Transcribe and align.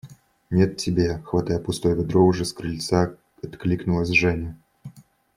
–Нет, 0.49 0.77
тебе!– 0.77 1.19
хватая 1.25 1.59
пустое 1.59 1.93
ведро, 1.95 2.25
уже 2.25 2.43
с 2.43 2.53
крыльца 2.53 3.13
откликнулась 3.43 4.09
Женя. 4.09 4.57